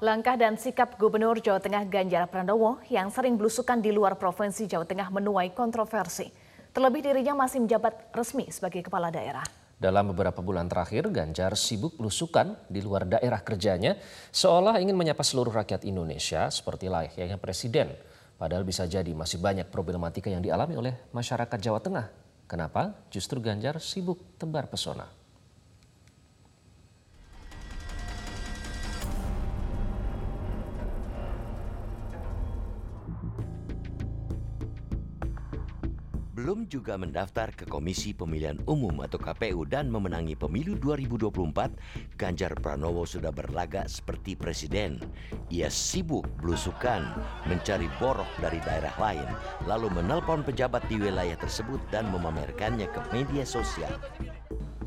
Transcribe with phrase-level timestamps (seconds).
[0.00, 4.88] Langkah dan sikap Gubernur Jawa Tengah Ganjar Pranowo yang sering belusukan di luar Provinsi Jawa
[4.88, 6.24] Tengah menuai kontroversi.
[6.72, 9.44] Terlebih dirinya masih menjabat resmi sebagai kepala daerah.
[9.76, 14.00] Dalam beberapa bulan terakhir, Ganjar sibuk belusukan di luar daerah kerjanya,
[14.32, 17.92] seolah ingin menyapa seluruh rakyat Indonesia seperti layaknya presiden.
[18.40, 22.08] Padahal bisa jadi masih banyak problematika yang dialami oleh masyarakat Jawa Tengah.
[22.48, 22.96] Kenapa?
[23.12, 25.19] Justru Ganjar sibuk tebar pesona.
[36.40, 43.04] Belum juga mendaftar ke Komisi Pemilihan Umum atau KPU dan memenangi pemilu 2024, Ganjar Pranowo
[43.04, 45.04] sudah berlagak seperti presiden.
[45.52, 47.04] Ia sibuk belusukan,
[47.44, 49.28] mencari borok dari daerah lain,
[49.68, 53.92] lalu menelpon pejabat di wilayah tersebut dan memamerkannya ke media sosial.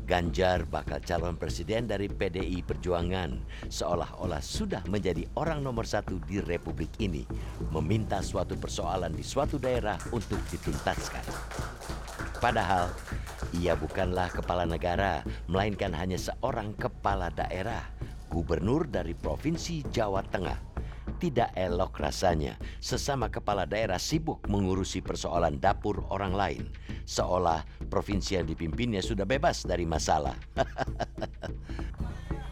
[0.04, 3.40] Ganjar bakal calon presiden dari PDI Perjuangan
[3.72, 7.24] seolah-olah sudah menjadi orang nomor satu di republik ini
[7.72, 11.24] meminta suatu persoalan di suatu daerah untuk dituntaskan.
[12.36, 12.92] Padahal
[13.56, 17.88] ia bukanlah kepala negara, melainkan hanya seorang kepala daerah,
[18.28, 20.73] gubernur dari Provinsi Jawa Tengah
[21.24, 26.68] tidak elok rasanya sesama kepala daerah sibuk mengurusi persoalan dapur orang lain,
[27.08, 30.36] seolah provinsi yang dipimpinnya sudah bebas dari masalah.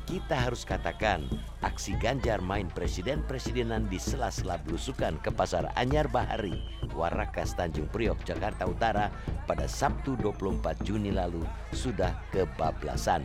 [0.09, 1.29] Kita harus katakan,
[1.61, 6.57] aksi Ganjar main presiden-presidenan di sela-sela belusukan ke Pasar Anyar Bahari,
[6.97, 9.12] Warakas Tanjung Priok, Jakarta Utara
[9.45, 11.45] pada Sabtu 24 Juni lalu
[11.77, 13.25] sudah kebablasan.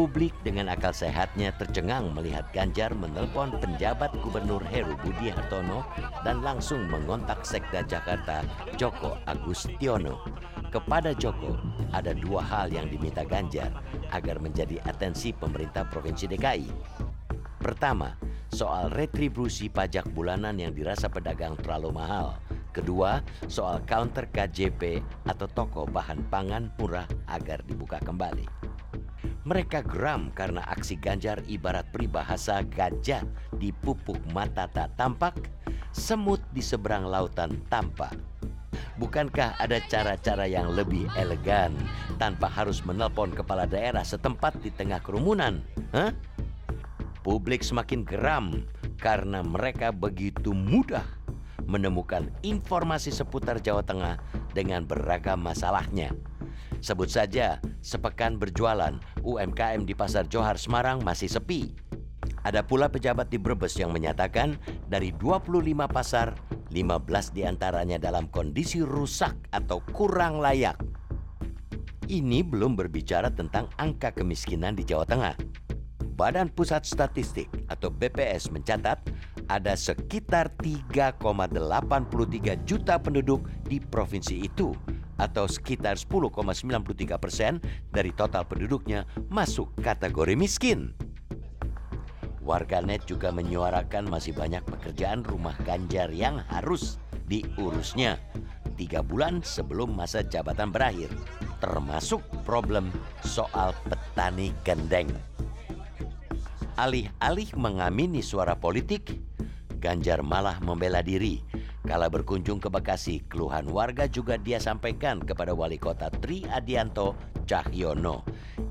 [0.00, 5.84] Publik dengan akal sehatnya tercengang melihat Ganjar menelpon penjabat Gubernur Heru Budi Hartono
[6.24, 8.40] dan langsung mengontak Sekda Jakarta
[8.80, 10.24] Joko Agustiono.
[10.72, 11.52] Kepada Joko,
[11.92, 13.68] ada dua hal yang diminta Ganjar
[14.08, 16.72] agar menjadi atensi pemerintah Provinsi DKI.
[17.60, 18.16] Pertama,
[18.48, 22.40] soal retribusi pajak bulanan yang dirasa pedagang terlalu mahal.
[22.72, 23.20] Kedua,
[23.52, 28.59] soal counter KJP atau toko bahan pangan murah agar dibuka kembali.
[29.40, 33.24] Mereka geram karena aksi Ganjar ibarat peribahasa gajah
[33.56, 35.32] di pupuk mata tak tampak,
[35.96, 38.12] semut di seberang lautan tampak.
[39.00, 41.72] Bukankah ada cara-cara yang lebih elegan
[42.20, 45.64] tanpa harus menelpon kepala daerah setempat di tengah kerumunan?
[45.96, 46.12] Hah?
[47.24, 48.68] Publik semakin geram
[49.00, 51.04] karena mereka begitu mudah
[51.64, 54.20] menemukan informasi seputar Jawa Tengah
[54.52, 56.12] dengan beragam masalahnya.
[56.80, 61.76] Sebut saja, sepekan berjualan, UMKM di Pasar Johar Semarang masih sepi.
[62.40, 64.56] Ada pula pejabat di Brebes yang menyatakan
[64.88, 66.32] dari 25 pasar,
[66.72, 70.80] 15 di antaranya dalam kondisi rusak atau kurang layak.
[72.08, 75.36] Ini belum berbicara tentang angka kemiskinan di Jawa Tengah.
[76.16, 79.04] Badan Pusat Statistik atau BPS mencatat
[79.52, 81.20] ada sekitar 3,83
[82.64, 84.72] juta penduduk di provinsi itu
[85.20, 87.60] atau sekitar 10,93 persen
[87.92, 90.96] dari total penduduknya masuk kategori miskin.
[92.40, 96.96] Warganet juga menyuarakan masih banyak pekerjaan rumah Ganjar yang harus
[97.28, 98.16] diurusnya
[98.80, 101.12] tiga bulan sebelum masa jabatan berakhir,
[101.60, 102.88] termasuk problem
[103.20, 105.12] soal petani gendeng.
[106.80, 109.20] Alih-alih mengamini suara politik,
[109.76, 111.44] Ganjar malah membela diri
[111.90, 117.18] Kala berkunjung ke Bekasi, keluhan warga juga dia sampaikan kepada wali kota Tri Adianto
[117.50, 118.22] Cahyono.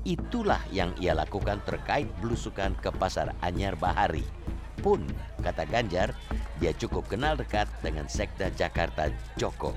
[0.08, 4.24] Itulah yang ia lakukan terkait belusukan ke pasar Anyar Bahari.
[4.80, 5.04] Pun,
[5.44, 6.16] kata Ganjar,
[6.64, 9.76] dia cukup kenal dekat dengan Sekda Jakarta Joko.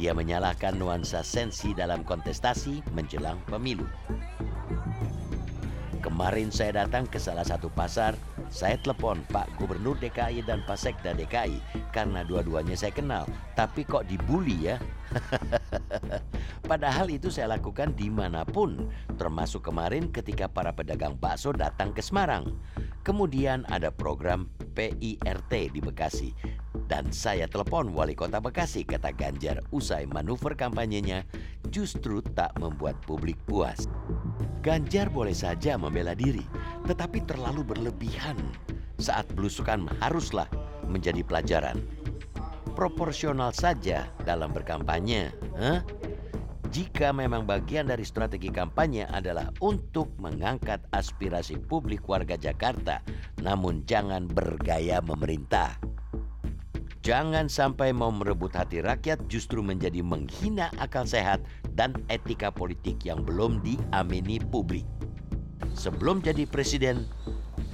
[0.00, 3.84] Dia menyalahkan nuansa sensi dalam kontestasi menjelang pemilu.
[6.00, 8.16] Kemarin saya datang ke salah satu pasar,
[8.52, 13.24] saya telepon Pak Gubernur DKI dan Pak Sekda DKI karena dua-duanya saya kenal.
[13.56, 14.76] Tapi kok dibully ya?
[16.70, 22.04] Padahal itu saya lakukan di mana pun, termasuk kemarin ketika para pedagang bakso datang ke
[22.04, 22.52] Semarang.
[23.02, 24.46] Kemudian ada program
[24.76, 26.30] PIRT di Bekasi.
[26.86, 31.24] Dan saya telepon wali kota Bekasi, kata Ganjar usai manuver kampanyenya
[31.72, 33.88] justru tak membuat publik puas.
[34.62, 36.44] Ganjar boleh saja membela diri,
[36.86, 38.38] tetapi terlalu berlebihan.
[38.98, 40.46] Saat belusukan haruslah
[40.86, 41.78] menjadi pelajaran.
[42.72, 45.34] Proporsional saja dalam berkampanye.
[45.58, 45.82] Huh?
[46.72, 53.04] Jika memang bagian dari strategi kampanye adalah untuk mengangkat aspirasi publik warga Jakarta,
[53.44, 55.76] namun jangan bergaya memerintah.
[57.04, 61.44] Jangan sampai mau merebut hati rakyat justru menjadi menghina akal sehat
[61.76, 64.86] dan etika politik yang belum diamini publik.
[65.76, 67.08] Sebelum jadi presiden,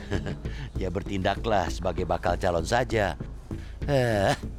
[0.81, 3.19] ya bertindaklah sebagai bakal calon saja.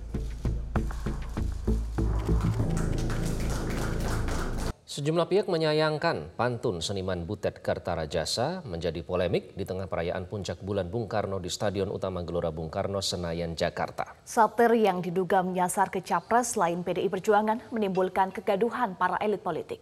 [5.00, 11.08] Sejumlah pihak menyayangkan pantun seniman Butet Kartarajasa menjadi polemik di tengah perayaan puncak bulan Bung
[11.08, 14.20] Karno di Stadion Utama Gelora Bung Karno, Senayan, Jakarta.
[14.28, 19.80] Satir yang diduga menyasar ke capres lain PDI Perjuangan menimbulkan kegaduhan para elit politik.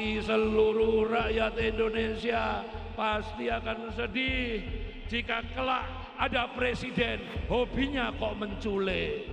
[0.00, 2.64] Seluruh rakyat Indonesia
[2.96, 4.64] pasti akan sedih
[5.12, 5.84] jika kelak
[6.16, 7.20] ada presiden
[7.52, 9.28] hobinya kok mencule.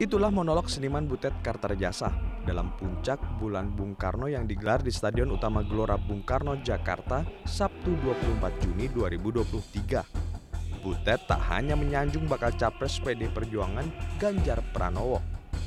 [0.00, 2.08] Itulah monolog seniman Butet Kartarjasa
[2.48, 7.92] dalam puncak bulan Bung Karno yang digelar di Stadion Utama Gelora Bung Karno, Jakarta, Sabtu
[8.00, 10.80] 24 Juni 2023.
[10.80, 15.20] Butet tak hanya menyanjung bakal capres PD Perjuangan Ganjar Pranowo.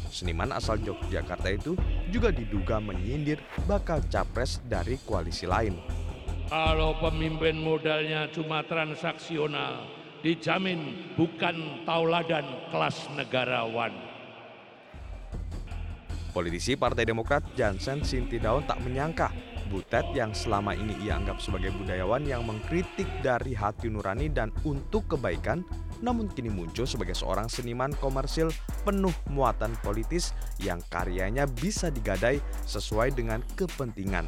[0.09, 1.77] Seniman asal Yogyakarta itu
[2.09, 3.39] juga diduga menyindir
[3.69, 5.77] bakal capres dari koalisi lain.
[6.49, 9.85] Kalau pemimpin modalnya cuma transaksional,
[10.25, 13.93] dijamin bukan tauladan kelas negarawan.
[16.33, 19.29] Politisi Partai Demokrat Jansen Sintidaun tak menyangka
[19.69, 25.05] Butet yang selama ini ia anggap sebagai budayawan yang mengkritik dari hati nurani dan untuk
[25.13, 25.61] kebaikan,
[26.01, 28.49] namun kini muncul sebagai seorang seniman komersil
[28.81, 34.25] penuh muatan politis yang karyanya bisa digadai sesuai dengan kepentingan.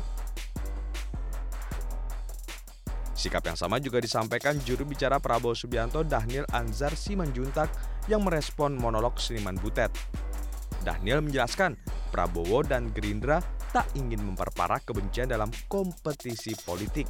[3.17, 7.69] Sikap yang sama juga disampaikan juru bicara Prabowo Subianto Daniel Anzar Simanjuntak
[8.05, 9.89] yang merespon monolog seniman Butet.
[10.81, 11.77] Daniel menjelaskan,
[12.09, 13.41] Prabowo dan Gerindra
[13.71, 17.07] tak ingin memperparah kebencian dalam kompetisi politik.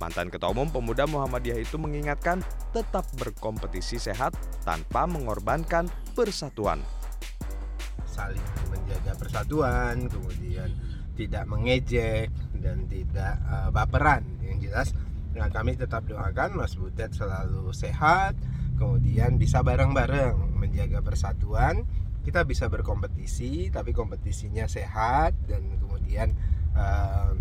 [0.00, 2.42] Mantan Ketua Umum Pemuda Muhammadiyah itu mengingatkan
[2.74, 4.34] tetap berkompetisi sehat
[4.66, 5.86] tanpa mengorbankan
[6.18, 6.82] persatuan.
[8.08, 10.74] Saling menjaga persatuan, kemudian
[11.14, 14.26] tidak mengejek dan tidak uh, baperan.
[14.42, 14.88] Yang jelas,
[15.38, 18.34] nah kami tetap doakan Mas Butet selalu sehat,
[18.80, 21.86] kemudian bisa bareng-bareng menjaga persatuan
[22.22, 26.32] kita bisa berkompetisi tapi kompetisinya sehat dan kemudian
[26.78, 27.34] uh,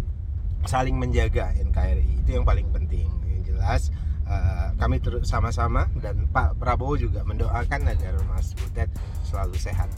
[0.66, 3.10] saling menjaga NKRI itu yang paling penting.
[3.30, 3.82] Yang jelas
[4.26, 8.90] uh, kami terus sama-sama dan Pak Prabowo juga mendoakan agar Mas Butet
[9.26, 9.90] selalu sehat.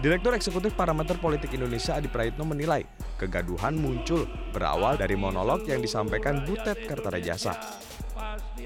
[0.00, 2.88] Direktur Eksekutif Parameter Politik Indonesia Adi Praitno menilai
[3.20, 7.52] kegaduhan muncul berawal dari monolog yang disampaikan Butet Kartarajasa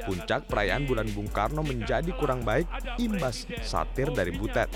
[0.04, 2.66] Puncak perayaan bulan Bung Karno menjadi kurang baik
[3.00, 4.68] imbas satir dari Butet.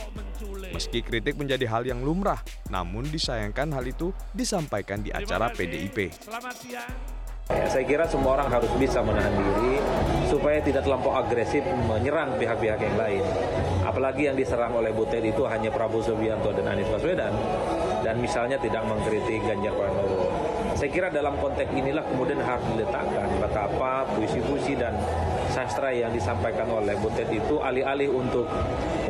[0.73, 2.41] Meski kritik menjadi hal yang lumrah,
[2.71, 6.13] namun disayangkan hal itu disampaikan di acara PDIP.
[7.49, 9.81] Ya, saya kira semua orang harus bisa menahan diri
[10.29, 13.25] supaya tidak terlampau agresif menyerang pihak-pihak yang lain.
[13.89, 17.33] Apalagi yang diserang oleh Butet itu hanya Prabowo Subianto dan Anies Baswedan
[18.05, 20.48] dan misalnya tidak mengkritik Ganjar Pranowo.
[20.79, 24.95] Saya kira dalam konteks inilah kemudian harus diletakkan betapa puisi-puisi dan
[25.51, 28.47] sastra yang disampaikan oleh Butet itu alih-alih untuk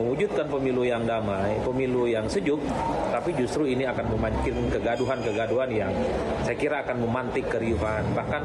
[0.01, 2.57] mewujudkan pemilu yang damai, pemilu yang sejuk,
[3.13, 5.93] tapi justru ini akan memancing kegaduhan-kegaduhan yang
[6.49, 8.17] saya kira akan memantik keriuhan.
[8.17, 8.43] Bahkan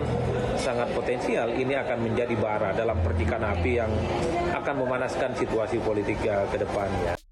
[0.59, 3.91] sangat potensial ini akan menjadi bara dalam percikan api yang
[4.51, 7.22] akan memanaskan situasi politik ke depannya.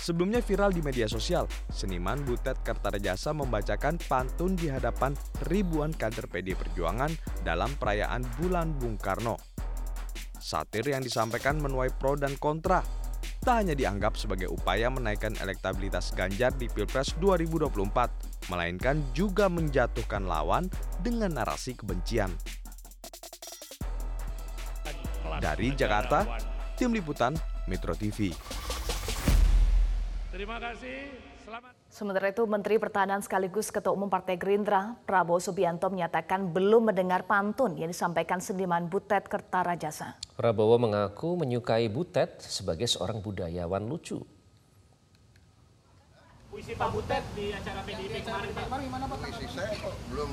[0.00, 5.12] Sebelumnya viral di media sosial, seniman Butet Kertarejasa membacakan pantun di hadapan
[5.44, 7.12] ribuan kader PD Perjuangan
[7.44, 9.36] dalam perayaan bulan Bung Karno.
[10.40, 12.80] Satir yang disampaikan menuai pro dan kontra,
[13.44, 20.72] tak hanya dianggap sebagai upaya menaikkan elektabilitas Ganjar di Pilpres 2024, melainkan juga menjatuhkan lawan
[21.04, 22.32] dengan narasi kebencian.
[25.44, 26.24] Dari Jakarta,
[26.80, 27.36] Tim Liputan
[27.68, 28.32] Metro TV.
[30.40, 31.12] Terima kasih.
[31.44, 31.76] Selamat.
[31.92, 37.76] Sementara itu, Menteri Pertahanan sekaligus Ketua Umum Partai Gerindra, Prabowo Subianto menyatakan belum mendengar pantun
[37.76, 40.16] yang disampaikan seniman Butet Kertarajasa.
[40.40, 44.24] Prabowo mengaku menyukai Butet sebagai seorang budayawan lucu.
[46.48, 48.64] Puisi Pak Butet di acara PDIP kemarin Pak.
[48.64, 49.16] Kemarin gimana Pak?
[49.20, 50.30] Puisi saya kok belum,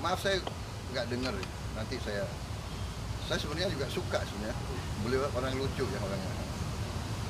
[0.00, 0.40] maaf saya
[0.96, 1.36] nggak dengar.
[1.76, 2.24] Nanti saya,
[3.28, 4.56] saya sebenarnya juga suka sebenarnya.
[5.04, 6.43] Beliau orang lucu ya orangnya.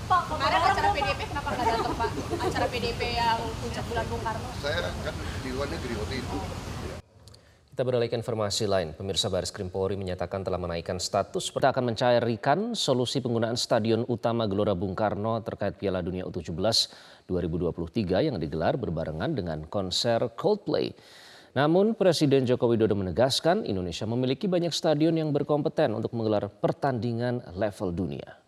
[0.04, 2.11] Pak, kemarin acara PDP kenapa nggak datang Pak?
[2.44, 4.49] Acara PDP yang puncak bulan Bung Karno?
[4.61, 6.37] Saya kan di luar negeri waktu itu.
[7.75, 8.92] Kita beralih ke informasi lain.
[8.94, 14.44] Pemirsa Baris Krim Polri menyatakan telah menaikkan status serta akan mencairkan solusi penggunaan Stadion Utama
[14.44, 16.54] Gelora Bung Karno terkait Piala Dunia U17
[17.26, 20.92] 2023 yang digelar berbarengan dengan konser Coldplay.
[21.56, 27.90] Namun Presiden Joko Widodo menegaskan Indonesia memiliki banyak stadion yang berkompeten untuk menggelar pertandingan level
[27.90, 28.43] dunia.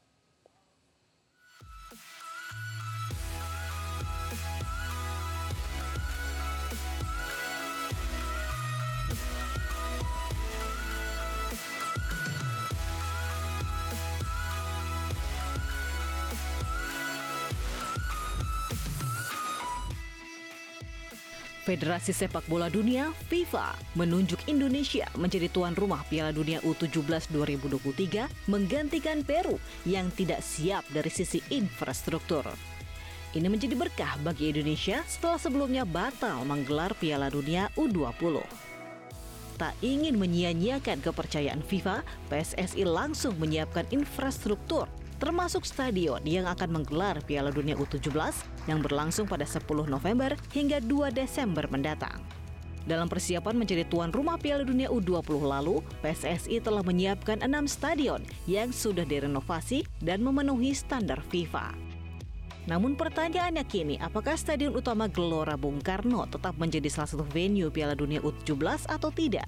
[21.67, 29.27] Federasi Sepak Bola Dunia FIFA menunjuk Indonesia menjadi tuan rumah Piala Dunia U17 2023 menggantikan
[29.27, 32.47] Peru yang tidak siap dari sisi infrastruktur.
[33.35, 38.47] Ini menjadi berkah bagi Indonesia setelah sebelumnya batal menggelar Piala Dunia U20.
[39.59, 47.53] Tak ingin menyia-nyiakan kepercayaan FIFA, PSSI langsung menyiapkan infrastruktur termasuk stadion yang akan menggelar Piala
[47.53, 48.13] Dunia U17
[48.69, 52.21] yang berlangsung pada 10 November hingga 2 Desember mendatang.
[52.87, 58.71] Dalam persiapan menjadi tuan rumah Piala Dunia U20 lalu, PSSI telah menyiapkan enam stadion yang
[58.71, 61.75] sudah direnovasi dan memenuhi standar FIFA.
[62.67, 67.95] Namun pertanyaannya kini, apakah Stadion Utama Gelora Bung Karno tetap menjadi salah satu venue Piala
[67.95, 69.47] Dunia U17 atau tidak?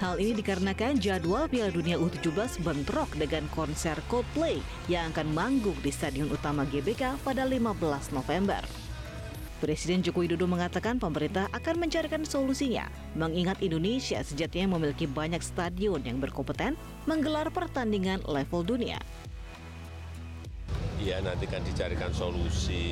[0.00, 5.92] Hal ini dikarenakan jadwal Piala Dunia U17 bentrok dengan konser Coldplay yang akan manggung di
[5.92, 8.64] Stadion Utama GBK pada 15 November.
[9.60, 16.16] Presiden Joko Widodo mengatakan pemerintah akan mencarikan solusinya, mengingat Indonesia sejatinya memiliki banyak stadion yang
[16.16, 18.96] berkompeten menggelar pertandingan level dunia.
[20.96, 22.88] Iya, nanti kan dicarikan solusi.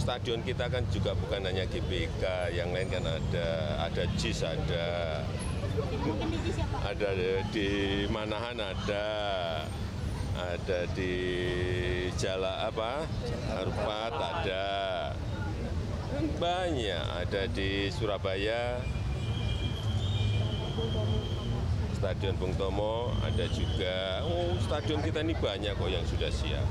[0.00, 3.48] Stadion kita kan juga bukan hanya GBK, yang lain kan ada,
[3.88, 4.86] ada JIS ada,
[6.82, 7.10] ada
[7.54, 7.70] di
[8.10, 9.06] Manahan ada,
[10.34, 11.14] ada di
[12.18, 13.06] Jala apa,
[13.54, 14.66] Harupat ada,
[16.38, 17.04] banyak.
[17.22, 18.82] Ada di Surabaya,
[21.98, 24.22] Stadion Bung Tomo ada juga.
[24.22, 26.66] Oh, stadion kita ini banyak kok yang sudah siap.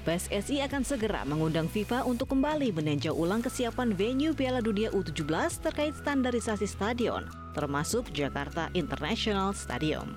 [0.00, 5.92] PSSI akan segera mengundang FIFA untuk kembali meninjau ulang kesiapan venue Piala Dunia U17 terkait
[5.92, 10.16] standarisasi stadion, termasuk Jakarta International Stadium.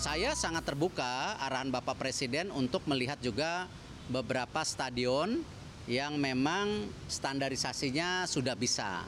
[0.00, 3.68] Saya sangat terbuka arahan Bapak Presiden untuk melihat juga
[4.08, 5.44] beberapa stadion
[5.84, 9.04] yang memang standarisasinya sudah bisa.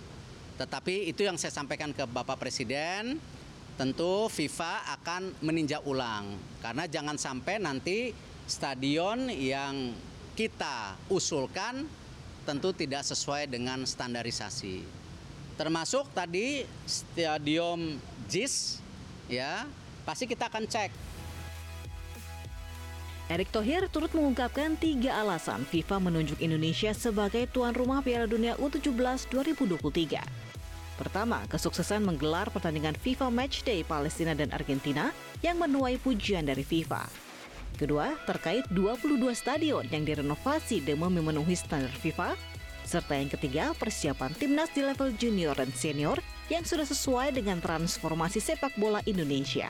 [0.60, 3.16] Tetapi itu yang saya sampaikan ke Bapak Presiden,
[3.80, 6.36] tentu FIFA akan meninjau ulang.
[6.60, 8.12] Karena jangan sampai nanti
[8.46, 9.90] stadion yang
[10.38, 11.84] kita usulkan
[12.46, 14.86] tentu tidak sesuai dengan standarisasi.
[15.58, 17.98] Termasuk tadi stadion
[18.30, 18.78] JIS
[19.26, 19.66] ya,
[20.06, 20.90] pasti kita akan cek.
[23.26, 28.94] Erick Thohir turut mengungkapkan tiga alasan FIFA menunjuk Indonesia sebagai tuan rumah Piala Dunia U17
[29.34, 30.22] 2023.
[30.94, 35.10] Pertama, kesuksesan menggelar pertandingan FIFA Matchday Palestina dan Argentina
[35.42, 37.25] yang menuai pujian dari FIFA.
[37.76, 42.32] Kedua, terkait 22 stadion yang direnovasi demi memenuhi standar FIFA.
[42.88, 46.16] Serta yang ketiga, persiapan timnas di level junior dan senior
[46.48, 49.68] yang sudah sesuai dengan transformasi sepak bola Indonesia.